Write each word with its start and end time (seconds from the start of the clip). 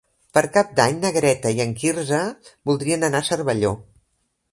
Per 0.35 0.41
Cap 0.53 0.69
d'Any 0.77 0.95
na 1.03 1.11
Greta 1.17 1.51
i 1.59 1.61
en 1.65 1.75
Quirze 1.81 2.21
voldrien 2.71 3.09
anar 3.09 3.21
a 3.25 3.29
Cervelló. 3.29 3.75